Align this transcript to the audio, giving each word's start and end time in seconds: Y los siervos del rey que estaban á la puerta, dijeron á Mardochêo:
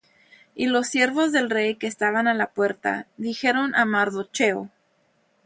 Y 0.55 0.65
los 0.65 0.87
siervos 0.87 1.31
del 1.31 1.51
rey 1.51 1.75
que 1.75 1.85
estaban 1.85 2.27
á 2.27 2.33
la 2.33 2.49
puerta, 2.55 2.93
dijeron 3.17 3.75
á 3.75 3.85
Mardochêo: 3.85 4.71